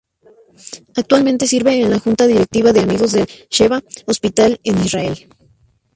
Actualmente 0.95 1.45
sirve 1.45 1.79
en 1.79 1.91
la 1.91 1.99
Junta 1.99 2.25
Directiva 2.25 2.73
de 2.73 2.79
Amigos 2.79 3.11
del 3.11 3.27
Sheba 3.51 3.83
Hospital 4.07 4.59
en 4.63 4.83
Israel. 4.83 5.27